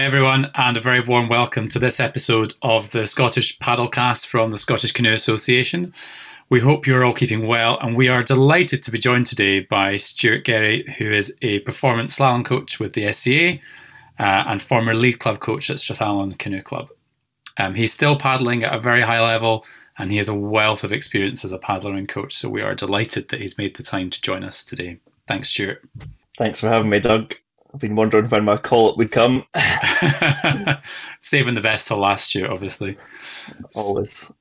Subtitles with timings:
[0.00, 4.50] Hi, everyone, and a very warm welcome to this episode of the Scottish Paddlecast from
[4.50, 5.92] the Scottish Canoe Association.
[6.48, 9.98] We hope you're all keeping well, and we are delighted to be joined today by
[9.98, 13.58] Stuart Gerrie, who is a performance slalom coach with the SCA
[14.18, 16.88] uh, and former lead club coach at Strathallan Canoe Club.
[17.58, 19.66] Um, he's still paddling at a very high level,
[19.98, 22.74] and he has a wealth of experience as a paddler and coach, so we are
[22.74, 25.00] delighted that he's made the time to join us today.
[25.28, 25.84] Thanks, Stuart.
[26.38, 27.34] Thanks for having me, Doug.
[27.72, 29.44] I've been wondering when my call up would come.
[31.20, 32.96] Saving the best till last year, obviously.
[33.76, 34.32] Always.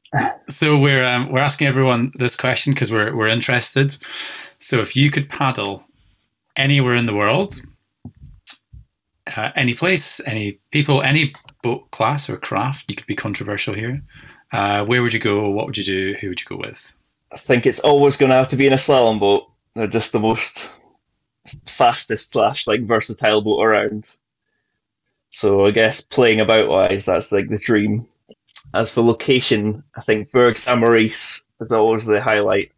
[0.48, 3.92] So we're um, we're asking everyone this question because we're we're interested.
[3.92, 5.86] So if you could paddle
[6.56, 7.54] anywhere in the world,
[9.38, 14.02] uh, any place, any people, any boat class or craft, you could be controversial here.
[14.52, 15.50] Uh, where would you go?
[15.52, 16.16] What would you do?
[16.20, 16.92] Who would you go with?
[17.32, 19.48] I think it's always going to have to be in a slalom boat.
[19.76, 20.72] They're just the most
[21.68, 24.12] fastest slash like versatile boat around.
[25.32, 28.08] So I guess playing about wise, that's like the dream.
[28.74, 32.72] As for location, I think Bourg Saint Maurice is always the highlight.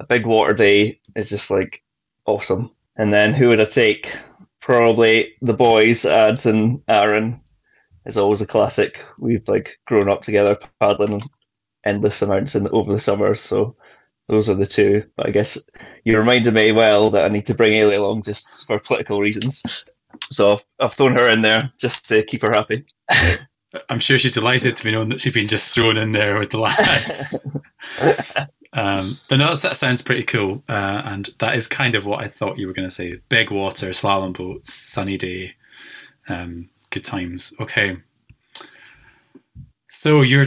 [0.00, 1.82] A big water day is just like
[2.26, 2.70] awesome.
[2.96, 4.14] And then who would I take?
[4.60, 7.40] Probably the boys, Ads and Aaron,
[8.04, 9.00] It's always a classic.
[9.18, 11.22] We've like grown up together paddling
[11.84, 13.76] endless amounts in over the summers, so
[14.28, 15.04] those are the two.
[15.16, 15.58] But I guess
[16.04, 19.84] you reminded me well that I need to bring Ailey along just for political reasons.
[20.30, 22.84] So I've, I've thrown her in there just to keep her happy.
[23.88, 26.50] I'm sure she's delighted to be known that she's been just thrown in there with
[26.50, 27.46] the lads.
[28.72, 30.62] um, but no, that sounds pretty cool.
[30.68, 33.20] Uh, and that is kind of what I thought you were going to say.
[33.28, 35.54] Big water, slalom boat, sunny day,
[36.28, 37.54] um, good times.
[37.60, 37.98] Okay.
[39.86, 40.46] So you're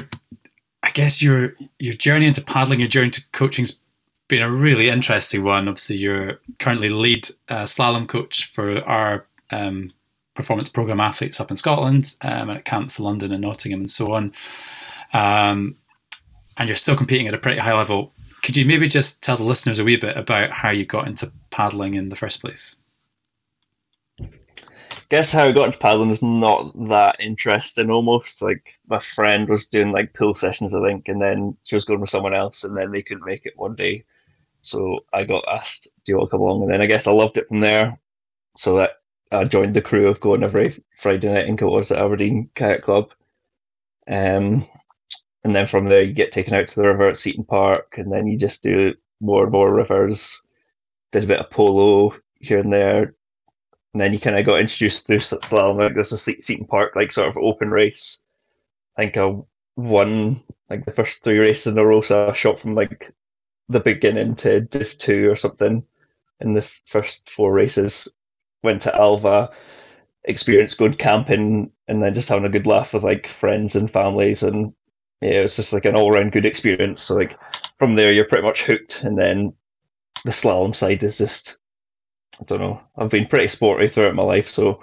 [0.84, 3.82] I guess your your journey into paddling, your journey to coaching's
[4.28, 5.68] been a really interesting one.
[5.68, 9.92] Obviously, you're currently lead uh, slalom coach for our um,
[10.34, 13.90] performance program athletes up in Scotland um, and at camps in London and Nottingham and
[13.90, 14.34] so on.
[15.14, 15.76] Um,
[16.58, 18.14] and you're still competing at a pretty high level.
[18.42, 21.32] Could you maybe just tell the listeners a wee bit about how you got into
[21.52, 22.78] paddling in the first place?
[25.12, 27.92] Guess how I got into paddling is not that interesting.
[27.92, 31.84] Almost like my friend was doing like pool sessions, I think, and then she was
[31.84, 34.06] going with someone else, and then they couldn't make it one day,
[34.62, 37.12] so I got asked, "Do you want to come along?" And then I guess I
[37.12, 38.00] loved it from there.
[38.56, 38.92] So that
[39.34, 41.44] I joined the crew of going every Friday night.
[41.44, 43.12] I think it was at Aberdeen Kayak Club.
[44.08, 44.66] Um,
[45.44, 48.12] and then from there you get taken out to the river at Seaton Park, and
[48.12, 50.42] then you just do more and more rivers.
[51.12, 53.16] Did a bit of polo here and there,
[53.94, 55.82] and then you kind of got introduced through slalom.
[55.82, 58.22] Like there's a Seaton Park like sort of open race.
[58.98, 59.36] I think I
[59.76, 63.14] won like the first three races in a row, so I shot from like
[63.70, 65.84] the beginning to Div two or something
[66.40, 68.08] in the first four races.
[68.64, 69.50] Went to Alva,
[70.26, 74.44] experienced going camping, and then just having a good laugh with like friends and families,
[74.44, 74.74] and
[75.22, 77.02] yeah, it was just like an all round good experience.
[77.02, 77.38] So like
[77.80, 79.54] from there, you're pretty much hooked, and then
[80.26, 81.58] the slalom side is just
[82.42, 82.82] I don't know.
[82.98, 84.82] I've been pretty sporty throughout my life, so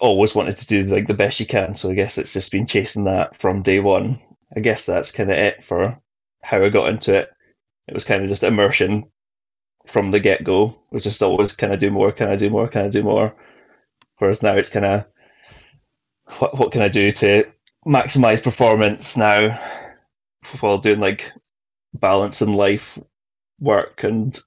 [0.00, 1.74] always wanted to do like the best you can.
[1.74, 4.20] So I guess it's just been chasing that from day one.
[4.56, 5.98] I guess that's kind of it for
[6.42, 7.30] how I got into it.
[7.88, 9.04] It was kind of just immersion
[9.86, 10.66] from the get go.
[10.68, 13.02] It was just always kind of do more, kind of do more, kind of do
[13.02, 13.34] more.
[14.18, 15.04] Whereas now it's kind of
[16.38, 17.44] what, what can I do to
[17.86, 19.60] maximize performance now
[20.60, 21.32] while doing like
[21.94, 22.98] balance in life,
[23.60, 24.38] work, and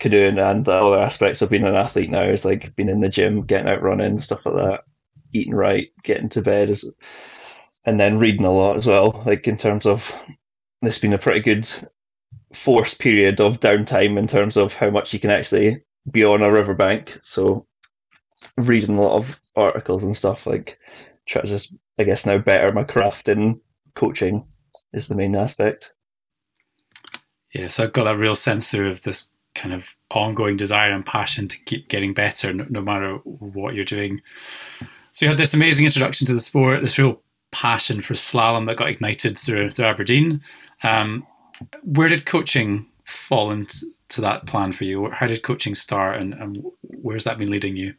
[0.00, 3.08] canoeing and the other aspects of being an athlete now is like being in the
[3.08, 4.80] gym, getting out running, stuff like that,
[5.32, 6.90] eating right, getting to bed, is,
[7.84, 9.22] and then reading a lot as well.
[9.24, 10.12] Like in terms of
[10.82, 11.68] this been a pretty good
[12.52, 16.50] forced period of downtime in terms of how much you can actually be on a
[16.50, 17.18] riverbank.
[17.22, 17.66] So
[18.56, 20.78] reading a lot of articles and stuff like
[21.26, 23.60] try to just I guess now better my craft in
[23.94, 24.44] coaching
[24.92, 25.92] is the main aspect.
[27.54, 31.04] Yeah, so I've got that real sense through of this kind of ongoing desire and
[31.04, 34.22] passion to keep getting better no, no matter what you're doing.
[35.12, 37.20] So you had this amazing introduction to the sport, this real
[37.52, 40.40] passion for slalom that got ignited through, through Aberdeen.
[40.82, 41.26] Um,
[41.82, 45.10] where did coaching fall into that plan for you?
[45.10, 47.94] How did coaching start and, and where's that been leading you?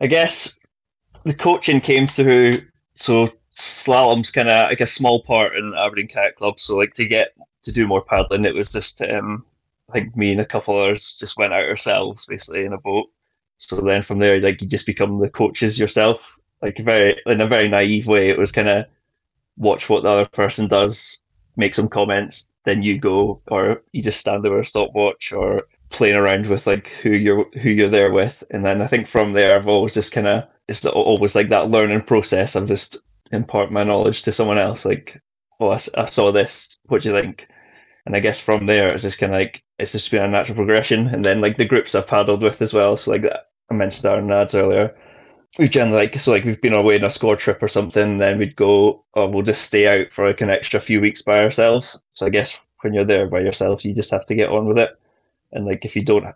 [0.00, 0.58] I guess
[1.24, 2.60] the coaching came through,
[2.94, 6.60] so slalom's kind of like a small part in Aberdeen Kayak Club.
[6.60, 9.46] So like to get to do more paddling, it was just um,
[9.92, 12.78] I think me and a couple of others just went out ourselves basically in a
[12.78, 13.06] boat.
[13.58, 17.46] So then from there, like you just become the coaches yourself, like very in a
[17.46, 18.28] very naive way.
[18.28, 18.86] It was kind of
[19.56, 21.20] watch what the other person does,
[21.56, 25.62] make some comments, then you go, or you just stand there with a stopwatch, or
[25.90, 29.32] playing around with like who you're who you're there with, and then I think from
[29.32, 32.56] there I've always just kind of it's always like that learning process.
[32.56, 32.98] I'm just
[33.30, 34.84] impart my knowledge to someone else.
[34.84, 35.20] Like,
[35.60, 36.78] oh, I, I saw this.
[36.86, 37.46] What do you think?
[38.06, 40.56] And I guess from there it's just kind of like it's just been a natural
[40.56, 41.08] progression.
[41.08, 42.96] And then like the groups I've paddled with as well.
[42.96, 43.24] So like
[43.70, 44.96] I mentioned our Nads earlier.
[45.58, 48.38] We generally like so like we've been away on a score trip or something, then
[48.38, 52.00] we'd go, oh, we'll just stay out for like an extra few weeks by ourselves.
[52.14, 54.78] So I guess when you're there by yourself, you just have to get on with
[54.78, 54.90] it.
[55.52, 56.26] And like if you don't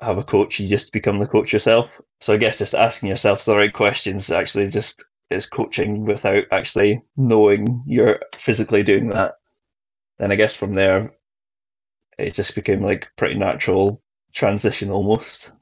[0.00, 2.00] have a coach, you just become the coach yourself.
[2.20, 7.02] So I guess just asking yourself the right questions actually just is coaching without actually
[7.16, 9.39] knowing you're physically doing that.
[10.20, 11.08] Then I guess from there,
[12.18, 14.02] it just became like pretty natural
[14.34, 15.52] transition almost.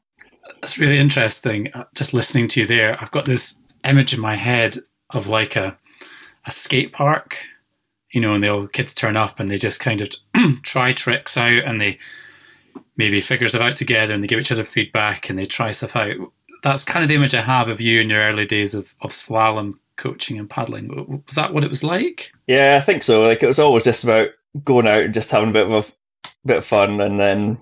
[0.60, 1.72] That's really interesting.
[1.72, 4.76] Uh, just listening to you there, I've got this image in my head
[5.10, 5.78] of like a
[6.44, 7.38] a skate park,
[8.12, 10.08] you know, and the old kids turn up and they just kind of
[10.62, 11.98] try tricks out and they
[12.96, 15.94] maybe figure stuff out together and they give each other feedback and they try stuff
[15.94, 16.16] out.
[16.64, 19.10] That's kind of the image I have of you in your early days of, of
[19.10, 21.22] slalom coaching and paddling.
[21.26, 22.32] Was that what it was like?
[22.46, 23.16] Yeah, I think so.
[23.16, 24.28] Like it was always just about
[24.64, 27.58] going out and just having a bit of a bit of fun and then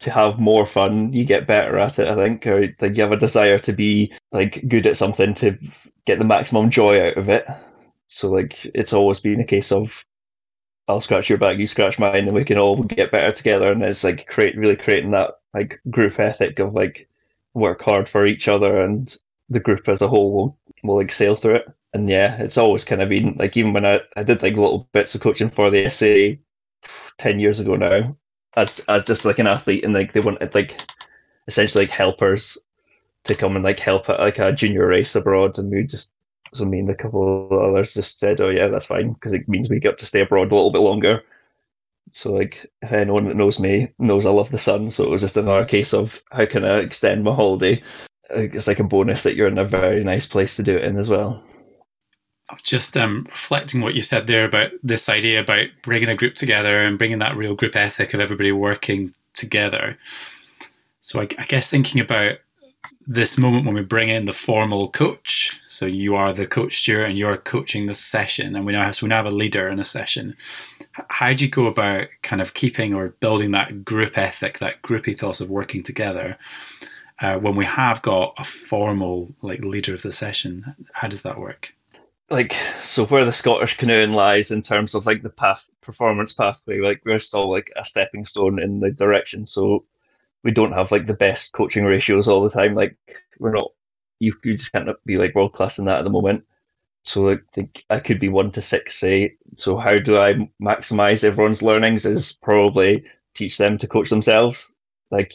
[0.00, 2.08] to have more fun, you get better at it.
[2.08, 5.58] I think, or like you have a desire to be like good at something to
[6.06, 7.46] get the maximum joy out of it.
[8.08, 10.04] So like it's always been a case of
[10.88, 13.70] I'll scratch your back, you scratch mine, and we can all get better together.
[13.70, 17.08] And it's like create really creating that like group ethic of like
[17.54, 19.14] work hard for each other, and
[19.50, 21.66] the group as a whole will will like sail through it.
[21.92, 24.88] And yeah, it's always kind of been like even when I, I did like little
[24.92, 26.40] bits of coaching for the SA
[27.18, 28.16] ten years ago now,
[28.56, 30.80] as as just like an athlete, and like they wanted like
[31.48, 32.58] essentially like helpers
[33.24, 36.12] to come and like help at like a junior race abroad, and we just
[36.52, 39.48] so me and a couple of others just said, "Oh yeah, that's fine," because it
[39.48, 41.22] means we get to stay abroad a little bit longer.
[42.12, 44.90] So like anyone that knows me knows I love the sun.
[44.90, 47.82] So it was just another case of how can I extend my holiday?
[48.30, 50.98] It's like a bonus that you're in a very nice place to do it in
[50.98, 51.42] as well.
[52.62, 56.82] Just um, reflecting what you said there about this idea about bringing a group together
[56.82, 59.98] and bringing that real group ethic of everybody working together.
[61.00, 62.38] So I, I guess thinking about
[63.06, 65.60] this moment when we bring in the formal coach.
[65.64, 68.96] So you are the coach, Stuart, and you're coaching the session, and we now have
[68.96, 70.36] so we now have a leader in a session.
[71.08, 75.08] How do you go about kind of keeping or building that group ethic, that group
[75.08, 76.36] ethos of working together,
[77.20, 80.74] uh, when we have got a formal like leader of the session?
[80.94, 81.74] How does that work?
[82.30, 86.78] Like so, where the Scottish canoeing lies in terms of like the path performance pathway,
[86.78, 89.46] like we're still like a stepping stone in the direction.
[89.46, 89.84] So
[90.44, 92.74] we don't have like the best coaching ratios all the time.
[92.74, 92.96] Like
[93.40, 93.72] we're not,
[94.20, 96.44] you, you just can't be like world class in that at the moment.
[97.02, 99.34] So like the, I could be one to six, say.
[99.56, 102.06] So how do I maximize everyone's learnings?
[102.06, 103.04] Is probably
[103.34, 104.72] teach them to coach themselves.
[105.10, 105.32] Like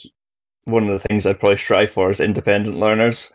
[0.65, 3.33] one of the things I'd probably strive for is independent learners.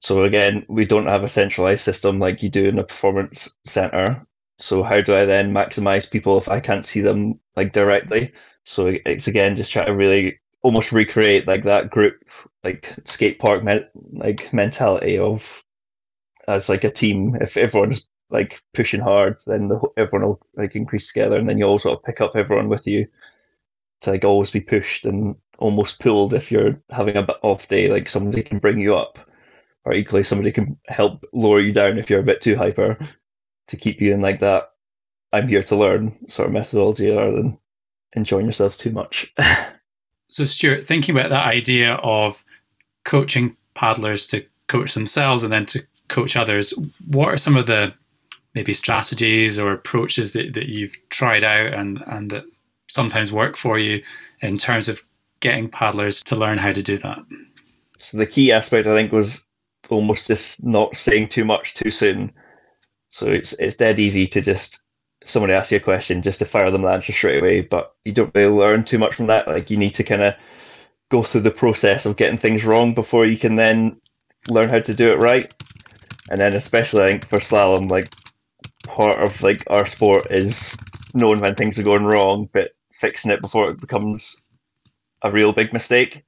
[0.00, 4.26] So again, we don't have a centralized system like you do in a performance center.
[4.58, 8.32] So how do I then maximize people if I can't see them like directly?
[8.64, 12.14] So it's again just try to really almost recreate like that group
[12.64, 15.64] like skate park me- like mentality of
[16.48, 21.08] as like a team if everyone's like pushing hard then the, everyone will like increase
[21.08, 23.06] together and then you'll sort of pick up everyone with you
[24.00, 27.88] to like always be pushed and almost pulled if you're having a bit off day
[27.88, 29.18] like somebody can bring you up
[29.84, 32.98] or equally somebody can help lower you down if you're a bit too hyper
[33.68, 34.70] to keep you in like that
[35.32, 37.58] i'm here to learn sort of methodology rather than
[38.14, 39.32] enjoying yourselves too much
[40.30, 42.44] So, Stuart, thinking about that idea of
[43.04, 46.72] coaching paddlers to coach themselves and then to coach others,
[47.08, 47.94] what are some of the
[48.54, 52.44] maybe strategies or approaches that, that you've tried out and, and that
[52.88, 54.02] sometimes work for you
[54.40, 55.02] in terms of
[55.40, 57.18] getting paddlers to learn how to do that?
[57.98, 59.44] So, the key aspect I think was
[59.92, 62.32] almost just not saying too much too soon.
[63.08, 64.82] So, it's, it's dead easy to just
[65.26, 68.12] somebody asks you a question just to fire them the answer straight away, but you
[68.12, 69.48] don't really learn too much from that.
[69.48, 70.34] Like you need to kind of
[71.10, 74.00] go through the process of getting things wrong before you can then
[74.48, 75.52] learn how to do it right.
[76.30, 78.08] And then especially I think for slalom, like
[78.86, 80.76] part of like our sport is
[81.14, 84.36] knowing when things are going wrong, but fixing it before it becomes
[85.22, 86.22] a real big mistake.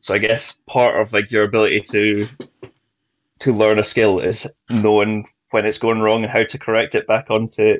[0.00, 2.28] So I guess part of like your ability to
[3.40, 4.82] to learn a skill is hmm.
[4.82, 7.78] knowing when it's going wrong and how to correct it back onto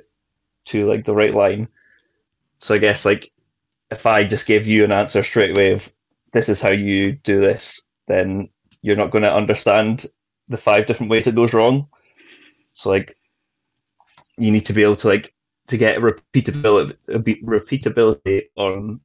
[0.66, 1.68] to like the right line.
[2.58, 3.30] So I guess like
[3.90, 5.90] if I just give you an answer straight away of
[6.32, 8.48] this is how you do this, then
[8.82, 10.06] you're not going to understand
[10.48, 11.88] the five different ways it goes wrong.
[12.72, 13.16] So like
[14.38, 15.32] you need to be able to like
[15.68, 19.00] to get repeatability repeatability on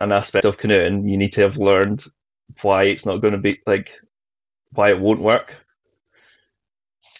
[0.00, 2.04] an aspect of canoeing, you need to have learned
[2.62, 3.94] why it's not going to be like
[4.72, 5.56] why it won't work.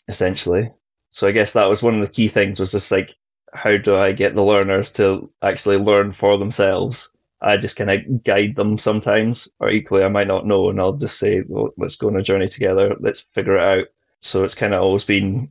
[0.09, 0.73] Essentially,
[1.11, 3.15] so I guess that was one of the key things was just like
[3.53, 7.13] how do I get the learners to actually learn for themselves?
[7.41, 10.95] I just kind of guide them sometimes, or equally I might not know, and I'll
[10.95, 13.87] just say, well, let's go on a journey together, let's figure it out.
[14.21, 15.51] So it's kind of always been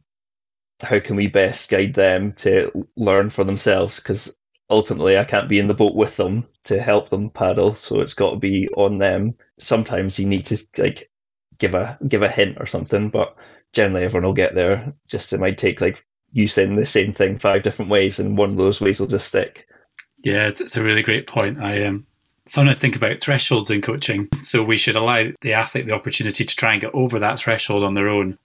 [0.82, 4.00] how can we best guide them to learn for themselves?
[4.00, 4.36] Because
[4.70, 8.14] ultimately, I can't be in the boat with them to help them paddle, so it's
[8.14, 9.36] got to be on them.
[9.60, 11.10] Sometimes you need to like
[11.58, 13.36] give a give a hint or something, but
[13.74, 14.94] generally everyone will get there.
[15.08, 18.52] Just it might take like you saying the same thing five different ways, and one
[18.52, 19.68] of those ways will just stick.
[20.24, 21.60] Yeah, it's, it's a really great point.
[21.60, 22.06] I um,
[22.48, 24.28] sometimes think about thresholds in coaching.
[24.40, 27.84] So we should allow the athlete the opportunity to try and get over that threshold
[27.84, 28.38] on their own.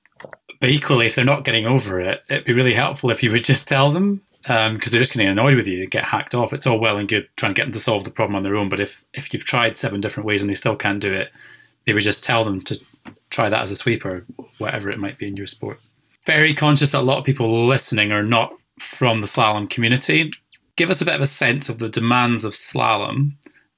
[0.60, 3.44] But equally, if they're not getting over it, it'd be really helpful if you would
[3.44, 6.52] just tell them because um, they're just getting annoyed with you, get hacked off.
[6.52, 8.56] It's all well and good trying to get them to solve the problem on their
[8.56, 11.30] own, but if if you've tried seven different ways and they still can't do it,
[11.86, 12.80] maybe just tell them to
[13.32, 14.24] try that as a sweeper,
[14.58, 15.80] whatever it might be in your sport
[16.26, 20.30] very conscious that a lot of people listening are not from the slalom community.
[20.76, 23.32] Give us a bit of a sense of the demands of slalom,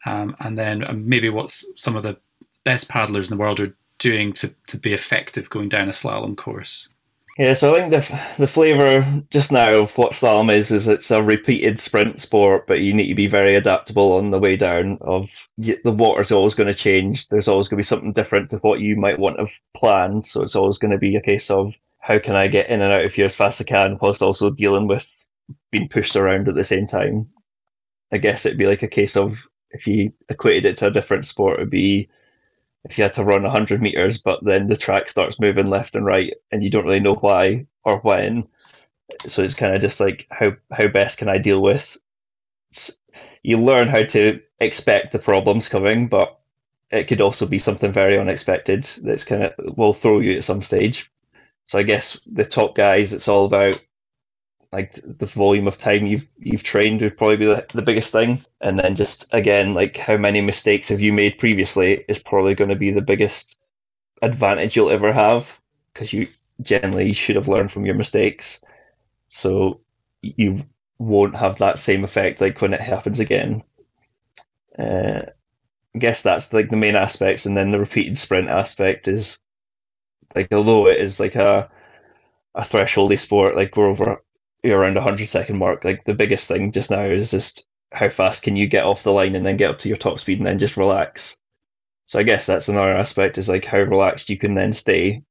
[0.06, 2.18] um, and then um, maybe what some of the
[2.64, 6.36] best paddlers in the world are doing to, to be effective going down a slalom
[6.36, 6.93] course.
[7.36, 11.10] Yeah, so I think the the flavour just now of what slalom is is it's
[11.10, 14.98] a repeated sprint sport, but you need to be very adaptable on the way down.
[15.00, 17.26] Of the water's always going to change.
[17.28, 20.26] There's always going to be something different to what you might want to have planned.
[20.26, 22.94] So it's always going to be a case of how can I get in and
[22.94, 25.06] out of here as fast as I can whilst also dealing with
[25.72, 27.28] being pushed around at the same time.
[28.12, 29.38] I guess it'd be like a case of
[29.70, 32.08] if you equated it to a different sport, it'd be
[32.84, 36.04] if you had to run 100 meters, but then the track starts moving left and
[36.04, 38.46] right and you don't really know why or when.
[39.26, 41.96] So it's kind of just like how, how best can I deal with.
[43.42, 46.38] You learn how to expect the problems coming, but
[46.90, 50.62] it could also be something very unexpected that's kind of will throw you at some
[50.62, 51.10] stage.
[51.66, 53.82] So I guess the top guys, it's all about
[54.74, 58.40] like the volume of time you've you've trained would probably be the, the biggest thing,
[58.60, 62.70] and then just again like how many mistakes have you made previously is probably going
[62.70, 63.60] to be the biggest
[64.22, 65.60] advantage you'll ever have
[65.92, 66.26] because you
[66.62, 68.62] generally should have learned from your mistakes,
[69.28, 69.80] so
[70.22, 70.58] you
[70.98, 73.62] won't have that same effect like when it happens again.
[74.76, 75.22] Uh,
[75.94, 79.38] I guess that's like the main aspects, and then the repeated sprint aspect is
[80.34, 81.70] like although it is like a
[82.56, 84.20] a thresholdy sport, like we're over
[84.72, 85.84] around a hundred second mark.
[85.84, 89.12] Like the biggest thing just now is just how fast can you get off the
[89.12, 91.38] line and then get up to your top speed and then just relax.
[92.06, 95.22] So I guess that's another aspect is like how relaxed you can then stay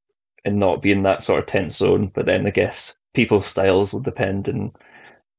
[0.46, 2.12] and not be in that sort of tense zone.
[2.13, 4.72] But then I guess people's styles will depend and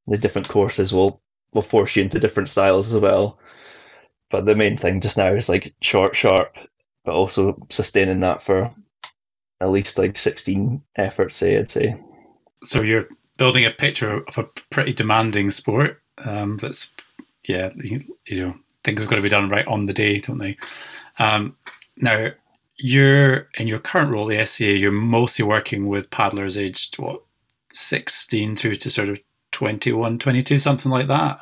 [0.07, 1.21] the different courses will
[1.53, 3.39] will force you into different styles as well.
[4.29, 6.57] But the main thing just now is like short, sharp,
[7.05, 8.73] but also sustaining that for
[9.61, 11.95] at least like 16 efforts, say, I'd say.
[12.63, 16.93] So you're building a picture of a pretty demanding sport um, that's,
[17.47, 20.57] yeah, you, know, things have got to be done right on the day, don't they?
[21.19, 21.55] Um,
[21.97, 22.29] now,
[22.77, 27.21] you're in your current role, the SCA, you're mostly working with paddlers aged, what,
[27.73, 29.19] 16 through to sort of
[29.51, 31.39] 21, 22, something like that.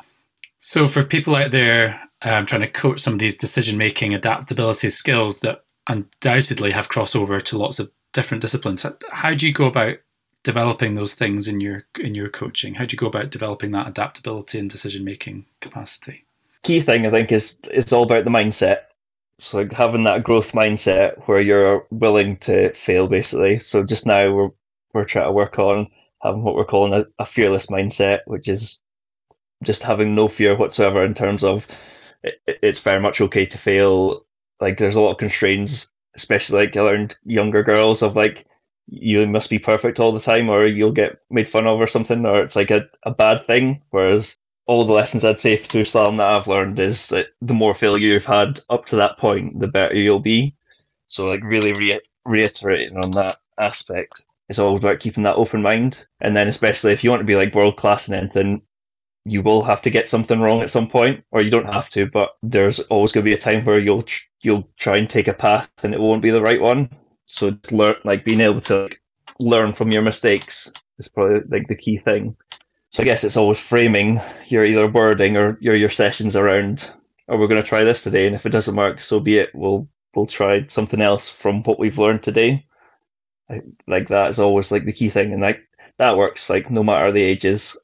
[0.58, 4.90] So for people out there um, trying to coach some of these decision making adaptability
[4.90, 8.86] skills that undoubtedly have crossover to lots of different disciplines.
[9.10, 9.98] How do you go about
[10.44, 12.74] developing those things in your in your coaching?
[12.74, 16.24] How do you go about developing that adaptability and decision making capacity?
[16.62, 18.82] Key thing I think is it's all about the mindset.
[19.40, 23.58] So having that growth mindset where you're willing to fail basically.
[23.58, 24.50] So just now we're
[24.92, 25.88] we're trying to work on
[26.22, 28.80] having what we're calling a, a fearless mindset, which is
[29.64, 31.66] just having no fear whatsoever in terms of
[32.22, 34.24] it, it's very much okay to fail.
[34.60, 38.46] Like there's a lot of constraints especially like around younger girls of like
[38.86, 42.24] you must be perfect all the time or you'll get made fun of or something
[42.26, 43.82] or it's like a, a bad thing.
[43.90, 44.36] Whereas
[44.66, 48.08] all the lessons i'd say through slalom that i've learned is that the more failure
[48.14, 50.54] you've had up to that point the better you'll be.
[51.06, 56.06] So like really re- reiterating on that aspect it's all about keeping that open mind.
[56.20, 58.62] And then especially if you want to be like world class in anything
[59.26, 62.06] you will have to get something wrong at some point, or you don't have to,
[62.06, 65.28] but there's always going to be a time where you'll tr- you'll try and take
[65.28, 66.90] a path and it won't be the right one.
[67.34, 69.02] So it's learn like being able to like,
[69.40, 72.36] learn from your mistakes is probably like the key thing.
[72.90, 76.94] So I guess it's always framing your either wording or your your sessions around.
[77.28, 79.50] Oh, we're going to try this today, and if it doesn't work, so be it.
[79.52, 82.66] We'll we'll try something else from what we've learned today.
[83.88, 85.60] like that is always like the key thing, and like
[85.98, 87.76] that works like no matter the ages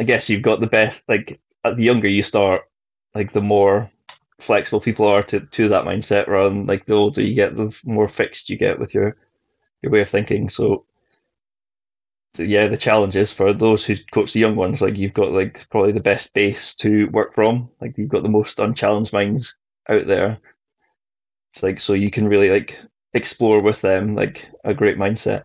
[0.00, 1.02] I guess you've got the best.
[1.08, 2.62] Like the younger you start,
[3.14, 3.90] like the more
[4.38, 7.76] flexible people are to, to that mindset rather than like the older you get, the
[7.84, 9.16] more fixed you get with your
[9.82, 10.48] your way of thinking.
[10.48, 10.86] So,
[12.34, 15.32] so yeah, the challenge is for those who coach the young ones, like you've got
[15.32, 17.68] like probably the best base to work from.
[17.80, 19.56] Like you've got the most unchallenged minds
[19.88, 20.38] out there.
[21.52, 22.80] It's like so you can really like
[23.12, 25.44] explore with them like a great mindset.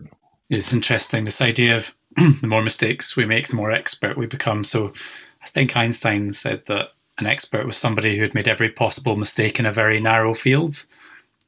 [0.49, 4.63] It's interesting this idea of the more mistakes we make, the more expert we become.
[4.63, 4.93] So
[5.43, 9.59] I think Einstein said that an expert was somebody who had made every possible mistake
[9.59, 10.85] in a very narrow field.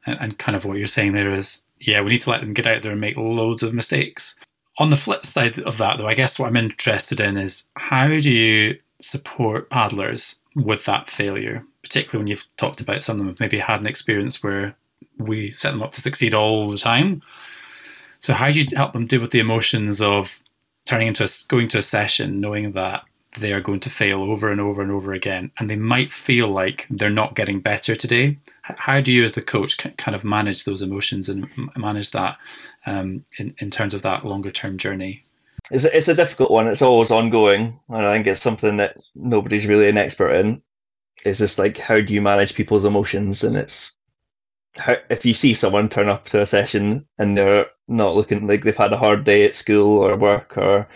[0.05, 2.53] And, and kind of what you're saying there is, yeah, we need to let them
[2.53, 4.39] get out there and make loads of mistakes.
[4.77, 8.07] On the flip side of that, though, I guess what I'm interested in is how
[8.07, 13.27] do you support paddlers with that failure, particularly when you've talked about some of them
[13.27, 14.75] have maybe had an experience where
[15.17, 17.21] we set them up to succeed all the time.
[18.19, 20.39] So how do you help them deal with the emotions of
[20.85, 23.03] turning into a, going to a session knowing that
[23.37, 26.47] they are going to fail over and over and over again, and they might feel
[26.47, 28.37] like they're not getting better today.
[28.63, 32.37] How do you, as the coach, kind of manage those emotions and manage that
[32.85, 35.21] um, in in terms of that longer term journey?
[35.71, 36.67] It's a, it's a difficult one.
[36.67, 40.61] It's always ongoing, and I think it's something that nobody's really an expert in.
[41.23, 43.95] It's just like how do you manage people's emotions, and it's
[44.77, 48.63] how, if you see someone turn up to a session and they're not looking like
[48.63, 50.87] they've had a hard day at school or work or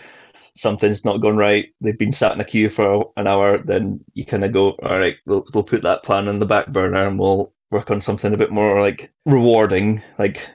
[0.56, 4.24] something's not gone right, they've been sat in a queue for an hour, then you
[4.24, 7.18] kind of go, all right, we'll, we'll put that plan on the back burner and
[7.18, 10.48] we'll work on something a bit more like rewarding, like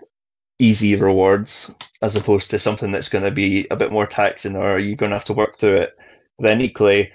[0.60, 4.80] easy rewards, as opposed to something that's going to be a bit more taxing or
[4.80, 5.92] you're going to have to work through it.
[6.40, 7.12] Then equally,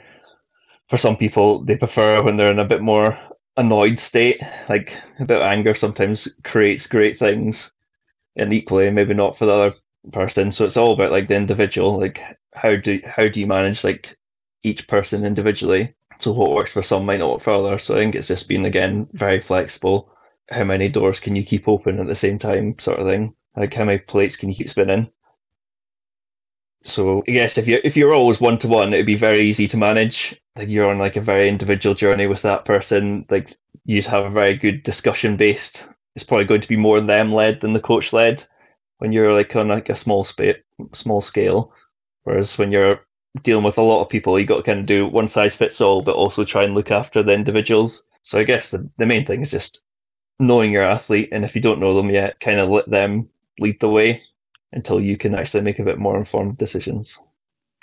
[0.88, 3.18] for some people, they prefer when they're in a bit more
[3.56, 7.72] annoyed state, like a bit of anger sometimes creates great things.
[8.36, 9.74] And equally, maybe not for the other
[10.12, 10.50] person.
[10.52, 12.22] So it's all about like the individual, like
[12.54, 14.16] how do how do you manage like
[14.62, 15.94] each person individually?
[16.18, 17.82] So what works for some might not work for others.
[17.84, 20.10] So I think it's just being again very flexible.
[20.50, 23.34] How many doors can you keep open at the same time, sort of thing?
[23.56, 25.10] Like how many plates can you keep spinning?
[26.82, 29.66] So I guess if you're if you're always one to one, it'd be very easy
[29.69, 30.40] to manage.
[30.56, 33.26] Like you're on like a very individual journey with that person.
[33.28, 33.52] Like
[33.84, 35.88] you'd have a very good discussion based.
[36.14, 38.45] It's probably going to be more them led than the coach led
[38.99, 40.61] when you're like on like a small spa-
[40.93, 41.73] small scale.
[42.25, 43.00] Whereas when you're
[43.43, 45.80] dealing with a lot of people, you got to kind of do one size fits
[45.80, 48.04] all, but also try and look after the individuals.
[48.23, 49.87] So I guess the, the main thing is just
[50.39, 53.28] knowing your athlete, and if you don't know them yet, kind of let them
[53.59, 54.21] lead the way
[54.73, 57.19] until you can actually make a bit more informed decisions.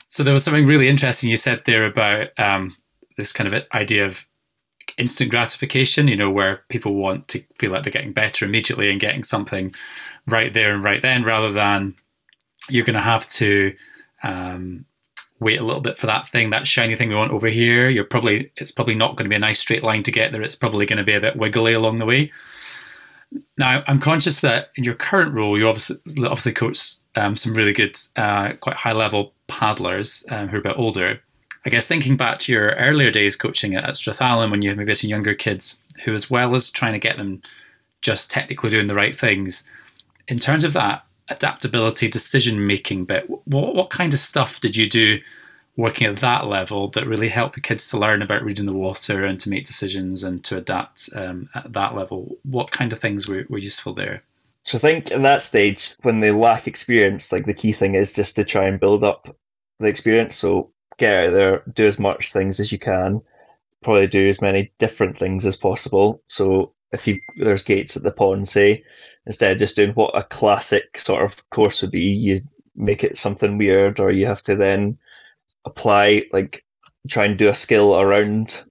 [0.05, 2.75] So there was something really interesting you said there about um,
[3.17, 4.27] this kind of idea of
[4.97, 6.07] instant gratification.
[6.07, 9.73] You know, where people want to feel like they're getting better immediately and getting something
[10.27, 11.95] right there and right then, rather than
[12.69, 13.75] you're going to have to
[14.23, 14.85] um,
[15.39, 17.89] wait a little bit for that thing, that shiny thing we want over here.
[17.89, 20.41] You're probably it's probably not going to be a nice straight line to get there.
[20.41, 22.31] It's probably going to be a bit wiggly along the way.
[23.57, 26.79] Now, I'm conscious that in your current role, you obviously obviously coach
[27.15, 31.21] um, some really good, uh, quite high level paddlers um, who are a bit older.
[31.65, 34.93] I guess thinking back to your earlier days coaching at Strathallan when you had maybe
[34.95, 37.41] some younger kids who, as well as trying to get them
[38.01, 39.67] just technically doing the right things,
[40.27, 43.29] in terms of that, adaptability, decision making bit.
[43.45, 45.19] What what kind of stuff did you do
[45.75, 49.25] working at that level that really helped the kids to learn about reading the water
[49.25, 52.37] and to make decisions and to adapt um, at that level?
[52.43, 54.23] What kind of things were, were useful there?
[54.65, 58.13] So I think in that stage, when they lack experience, like the key thing is
[58.13, 59.35] just to try and build up
[59.79, 60.37] the experience.
[60.37, 63.21] So get out there, do as much things as you can,
[63.83, 66.21] probably do as many different things as possible.
[66.29, 68.83] So if you there's gates at the pond, say,
[69.25, 72.39] instead of just doing what a classic sort of course would be, you
[72.75, 74.97] make it something weird, or you have to then
[75.65, 76.63] apply like
[77.09, 78.63] try and do a skill around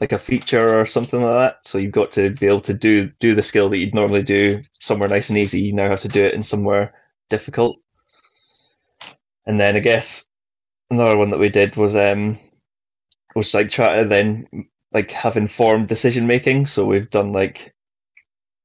[0.00, 1.66] like a feature or something like that.
[1.66, 4.60] So you've got to be able to do do the skill that you'd normally do
[4.72, 5.60] somewhere nice and easy.
[5.60, 6.94] You now have to do it in somewhere
[7.30, 7.78] difficult.
[9.46, 10.28] And then I guess
[10.90, 12.38] another one that we did was um
[13.34, 14.46] was like try to then
[14.92, 16.66] like have informed decision making.
[16.66, 17.74] So we've done like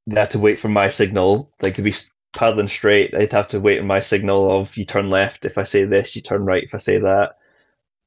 [0.07, 1.51] they had to wait for my signal.
[1.61, 1.93] Like to be
[2.33, 5.63] paddling straight, they'd have to wait on my signal of you turn left if I
[5.63, 7.37] say this, you turn right if I say that.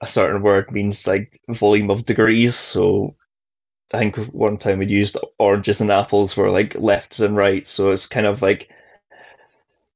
[0.03, 2.55] A certain word means like volume of degrees.
[2.55, 3.17] So
[3.93, 7.71] I think one time we'd used oranges and apples were like lefts and rights.
[7.71, 8.69] So it's kind of like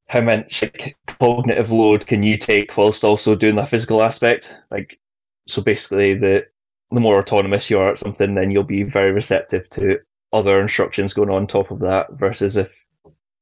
[0.08, 4.56] how much like cognitive load can you take whilst also doing that physical aspect?
[4.70, 4.98] Like
[5.46, 6.46] so basically the
[6.92, 9.98] the more autonomous you are at something, then you'll be very receptive to
[10.32, 12.82] other instructions going on top of that versus if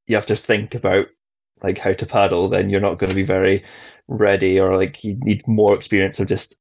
[0.06, 1.06] you have to think about
[1.62, 3.64] like how to paddle then you're not going to be very
[4.06, 6.56] ready or like you need more experience of just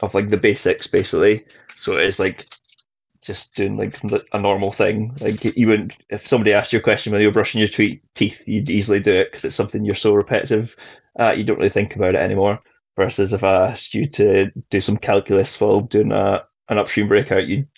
[0.00, 1.44] of like the basics basically
[1.76, 2.46] so it's like
[3.22, 3.98] just doing like
[4.32, 5.16] a normal thing.
[5.20, 8.70] Like you wouldn't, if somebody asked you a question when you're brushing your teeth, you'd
[8.70, 10.74] easily do it because it's something you're so repetitive
[11.18, 12.60] at, you don't really think about it anymore.
[12.96, 17.46] Versus if I asked you to do some calculus while doing a, an upstream breakout,
[17.46, 17.68] you'd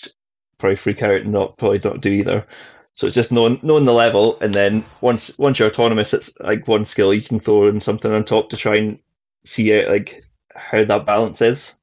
[0.63, 2.47] probably freak out and not probably not do either.
[2.95, 6.69] So it's just knowing knowing the level, and then once once you're autonomous, it's like
[6.69, 8.99] one skill you can throw in something on top to try and
[9.45, 10.23] see it like
[10.55, 11.77] how that balance is.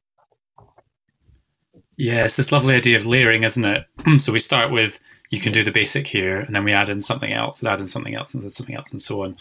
[1.97, 3.85] Yeah, it's this lovely idea of layering, isn't it?
[4.21, 7.01] so we start with you can do the basic here, and then we add in
[7.01, 9.37] something else, and add in something else, and then something else, and so on,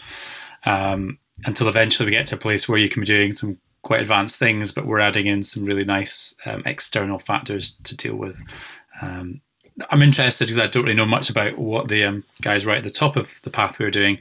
[0.65, 4.01] um, until eventually we get to a place where you can be doing some quite
[4.01, 8.41] advanced things, but we're adding in some really nice um, external factors to deal with.
[9.01, 9.41] Um,
[9.89, 12.83] I'm interested because I don't really know much about what the um, guys right at
[12.83, 14.19] the top of the pathway are doing.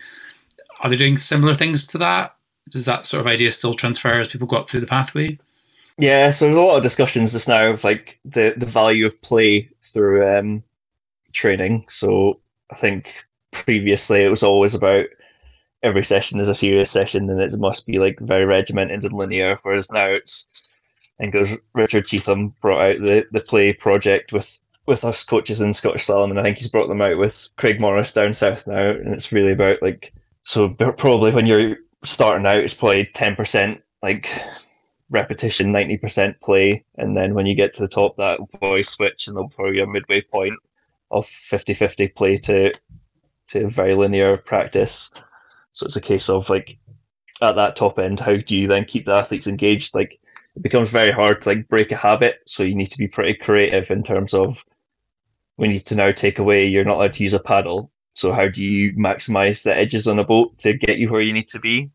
[0.80, 2.36] Are they doing similar things to that?
[2.70, 5.38] Does that sort of idea still transfer as people go up through the pathway?
[5.96, 9.20] Yeah, so there's a lot of discussions just now of like the, the value of
[9.22, 10.62] play through um,
[11.32, 11.86] training.
[11.88, 12.38] So
[12.70, 15.06] I think previously it was always about
[15.82, 19.58] every session is a serious session and it must be like very regimented and linear.
[19.62, 20.46] Whereas now it's,
[21.18, 25.22] I think it was Richard Cheetham brought out the, the play project with with us
[25.22, 28.32] coaches in Scottish Slalom, and I think he's brought them out with Craig Morris down
[28.32, 30.12] south now, and it's really about like
[30.44, 34.30] so probably when you're starting out, it's probably ten percent like
[35.10, 36.84] repetition, 90% play.
[36.96, 39.86] And then when you get to the top, that probably switch and there'll probably a
[39.86, 40.54] midway point
[41.10, 42.72] of 50 50 play to,
[43.48, 45.10] to very linear practice.
[45.72, 46.78] So it's a case of like
[47.40, 49.94] at that top end, how do you then keep the athletes engaged?
[49.94, 50.18] Like
[50.56, 52.40] it becomes very hard to like break a habit.
[52.46, 54.64] So you need to be pretty creative in terms of
[55.58, 57.92] we need to now take away you're not allowed to use a paddle.
[58.14, 61.32] So how do you maximize the edges on a boat to get you where you
[61.32, 61.90] need to be?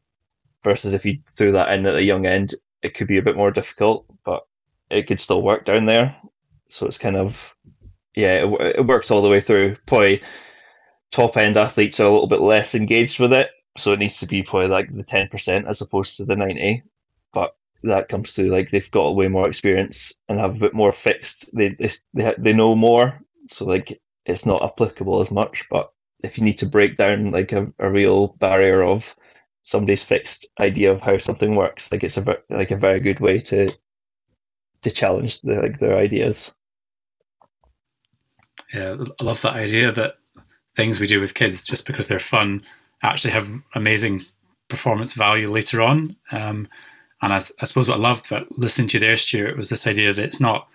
[0.63, 3.35] Versus if you threw that in at a young end, it could be a bit
[3.35, 4.45] more difficult, but
[4.89, 6.15] it could still work down there.
[6.69, 7.55] So it's kind of
[8.15, 9.75] yeah, it, it works all the way through.
[9.85, 10.21] Probably
[11.11, 14.27] top end athletes are a little bit less engaged with it, so it needs to
[14.27, 16.83] be probably like the ten percent as opposed to the ninety.
[17.33, 20.93] But that comes to like they've got way more experience and have a bit more
[20.93, 21.49] fixed.
[21.55, 25.65] They they they know more, so like it's not applicable as much.
[25.69, 25.91] But
[26.23, 29.15] if you need to break down like a, a real barrier of
[29.63, 31.91] somebody's fixed idea of how something works.
[31.91, 33.73] Like it's a like a very good way to
[34.83, 36.55] to challenge the, like their ideas.
[38.73, 40.15] Yeah, I love that idea that
[40.75, 42.63] things we do with kids just because they're fun
[43.01, 44.25] actually have amazing
[44.67, 46.15] performance value later on.
[46.31, 46.67] Um,
[47.21, 49.85] and I, I, suppose what I loved about listening to you there, Stuart, was this
[49.85, 50.67] idea that it's not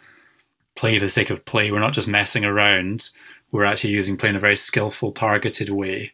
[0.79, 1.71] play for the sake of play.
[1.71, 3.11] We're not just messing around.
[3.51, 6.13] We're actually using play in a very skillful, targeted way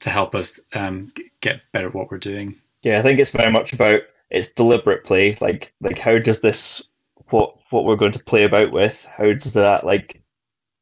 [0.00, 2.54] to help us um, get better at what we're doing.
[2.82, 5.36] Yeah, I think it's very much about it's deliberate play.
[5.40, 6.86] Like like how does this
[7.30, 9.04] what what we're going to play about with?
[9.16, 10.22] How does that like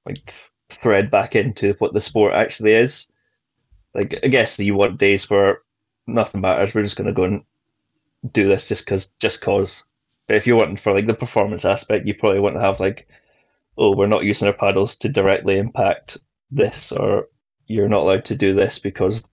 [0.07, 0.35] like
[0.71, 3.09] thread back into what the sport actually is?
[3.95, 5.61] Like I guess you want days where
[6.07, 6.75] nothing matters.
[6.75, 7.42] We're just going to go and
[8.33, 9.85] do this just because just cause.
[10.27, 13.09] But if you're wanting for like the performance aspect, you probably want to have like,
[13.79, 16.19] oh, we're not using our paddles to directly impact
[16.51, 17.29] this, or
[17.67, 19.29] you're not allowed to do this because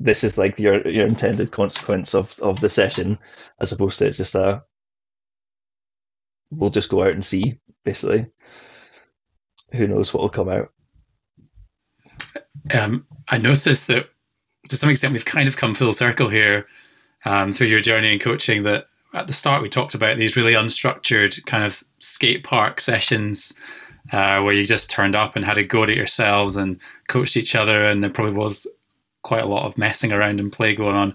[0.00, 3.18] this is like your your intended consequence of of the session,
[3.60, 4.62] as opposed to it's just a
[6.50, 8.26] we'll just go out and see basically.
[9.72, 10.70] Who knows what will come out?
[12.72, 14.08] Um, I noticed that
[14.68, 16.66] to some extent we've kind of come full circle here
[17.24, 18.62] um, through your journey in coaching.
[18.62, 23.58] That at the start we talked about these really unstructured kind of skate park sessions
[24.12, 27.54] uh, where you just turned up and had a go at yourselves and coached each
[27.54, 28.70] other, and there probably was
[29.22, 31.14] quite a lot of messing around and play going on.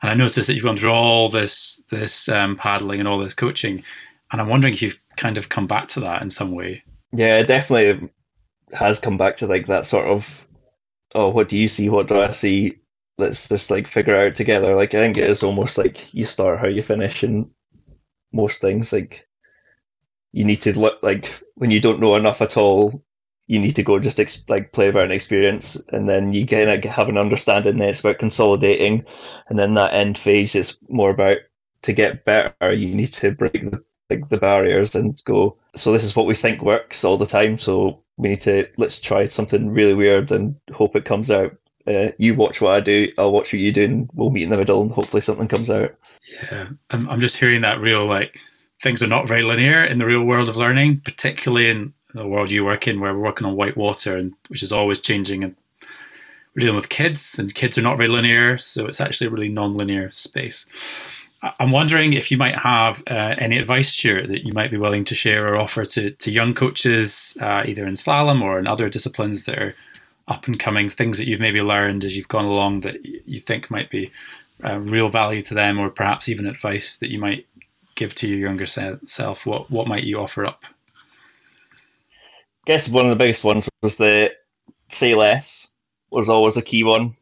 [0.00, 3.34] And I noticed that you've gone through all this this um, paddling and all this
[3.34, 3.82] coaching,
[4.30, 6.84] and I'm wondering if you've kind of come back to that in some way.
[7.12, 8.08] Yeah, definitely
[8.72, 10.46] has come back to like that sort of,
[11.14, 11.88] oh, what do you see?
[11.88, 12.76] What do I see?
[13.18, 14.74] Let's just like figure out together.
[14.76, 17.50] Like I think it is almost like you start how you finish, and
[18.32, 19.26] most things like
[20.32, 23.02] you need to look like when you don't know enough at all
[23.48, 25.82] you need to go just ex- like play about an experience.
[25.88, 29.04] And then you kind of have an understanding and it's about consolidating.
[29.48, 31.36] And then that end phase is more about
[31.82, 36.02] to get better you need to break the like the barriers and go so this
[36.02, 37.58] is what we think works all the time.
[37.58, 41.56] So we need to let's try something really weird and hope it comes out
[41.88, 44.50] uh, you watch what i do i'll watch what you do and we'll meet in
[44.50, 45.94] the middle and hopefully something comes out
[46.50, 48.38] yeah i'm, I'm just hearing that real like
[48.80, 52.50] things are not very linear in the real world of learning, particularly in the world
[52.50, 55.44] you work in, where we're working on white water, and which is always changing.
[55.44, 55.56] And
[56.54, 59.48] we're dealing with kids, and kids are not very linear, so it's actually a really
[59.48, 61.04] non-linear space.
[61.60, 65.04] I'm wondering if you might have uh, any advice, Stuart, that you might be willing
[65.04, 68.88] to share or offer to, to young coaches, uh, either in slalom or in other
[68.88, 69.74] disciplines that are
[70.28, 73.70] up and coming, things that you've maybe learned as you've gone along that you think
[73.70, 74.10] might be
[74.62, 77.46] uh, real value to them, or perhaps even advice that you might
[77.94, 79.46] give to your younger self.
[79.46, 80.60] What what might you offer up?
[80.64, 80.68] I
[82.66, 84.32] guess one of the biggest ones was the
[84.88, 85.72] say less
[86.10, 87.12] was always a key one.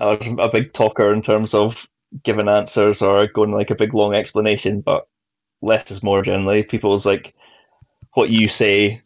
[0.00, 1.88] I was a big talker in terms of
[2.22, 5.08] giving answers or going like a big long explanation, but
[5.60, 6.62] less is more generally.
[6.62, 7.34] People's like
[8.14, 9.00] what you say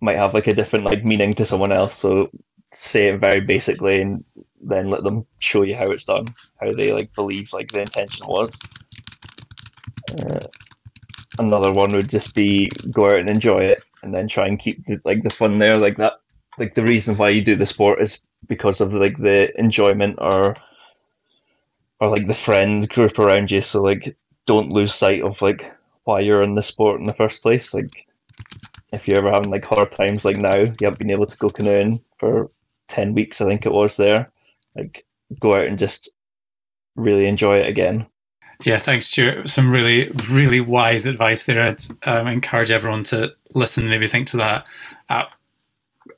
[0.00, 1.94] might have like a different like meaning to someone else.
[1.94, 2.30] So
[2.72, 4.24] say it very basically and
[4.60, 6.26] then let them show you how it's done,
[6.60, 8.60] how they like believe like the intention was.
[10.20, 10.38] Uh,
[11.38, 14.84] another one would just be go out and enjoy it and then try and keep
[14.84, 16.14] the, like the fun there like that
[16.58, 20.56] like the reason why you do the sport is because of like the enjoyment or
[22.00, 23.60] or like the friend group around you.
[23.60, 25.62] So like don't lose sight of like
[26.04, 27.72] why you're in the sport in the first place.
[27.72, 28.06] Like
[28.92, 31.48] if you're ever having like hard times like now, you haven't been able to go
[31.48, 32.50] canoeing for
[32.92, 34.30] ten weeks, I think it was there.
[34.76, 35.04] Like
[35.40, 36.10] go out and just
[36.94, 38.06] really enjoy it again.
[38.64, 39.48] Yeah, thanks, Stuart.
[39.48, 41.62] Some really, really wise advice there.
[41.62, 44.66] I'd um, encourage everyone to listen, maybe think to that.
[45.08, 45.24] Uh,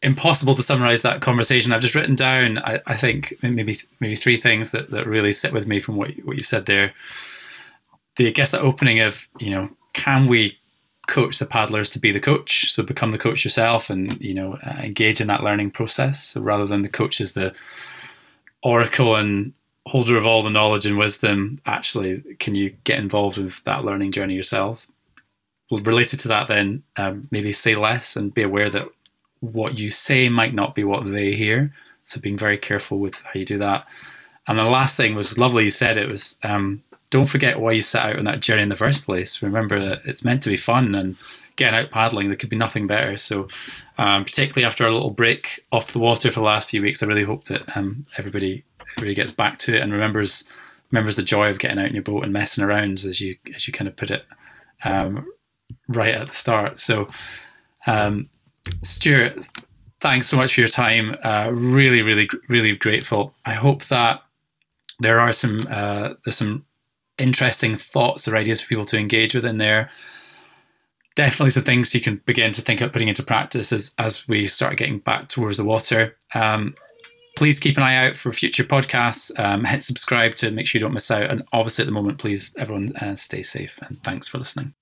[0.03, 1.73] impossible to summarize that conversation.
[1.73, 5.53] I've just written down, I, I, think, maybe maybe three things that, that really sit
[5.53, 6.93] with me from what what you said there.
[8.17, 10.59] The I guess the opening of you know, can we
[11.07, 12.71] coach the paddlers to be the coach?
[12.73, 16.41] So become the coach yourself, and you know, uh, engage in that learning process so
[16.41, 17.55] rather than the coach is the
[18.63, 19.53] oracle and
[19.87, 21.61] holder of all the knowledge and wisdom.
[21.67, 24.93] Actually, can you get involved with that learning journey yourselves?
[25.71, 28.89] Well, related to that, then um, maybe say less and be aware that
[29.41, 31.73] what you say might not be what they hear.
[32.03, 33.87] So being very careful with how you do that.
[34.47, 35.65] And the last thing was lovely.
[35.65, 36.83] You said it was um,
[37.15, 39.41] don't forget why you set out on that journey in the first place.
[39.41, 41.17] Remember that it's meant to be fun and
[41.55, 42.27] getting out paddling.
[42.27, 43.17] There could be nothing better.
[43.17, 43.47] So,
[43.99, 47.07] um, particularly after a little break off the water for the last few weeks, I
[47.07, 48.65] really hope that um, everybody
[48.97, 50.51] everybody gets back to it and remembers
[50.91, 53.69] remembers the joy of getting out in your boat and messing around, as you as
[53.69, 54.27] you kind of put it
[54.85, 55.25] um,
[55.87, 56.81] right at the start.
[56.81, 57.07] So,
[57.87, 58.29] um,
[58.83, 59.47] Stuart,
[60.01, 61.15] thanks so much for your time.
[61.23, 63.35] Uh, really, really, really grateful.
[63.47, 64.21] I hope that
[64.99, 66.65] there are some uh, there's some
[67.19, 69.91] interesting thoughts or ideas for people to engage with in there.
[71.17, 74.47] Definitely some things you can begin to think of putting into practice as as we
[74.47, 76.17] start getting back towards the water.
[76.35, 76.75] Um,
[77.37, 79.31] please keep an eye out for future podcasts.
[79.39, 81.31] Um, hit subscribe to make sure you don't miss out.
[81.31, 84.75] And obviously, at the moment, please everyone uh, stay safe and thanks for listening.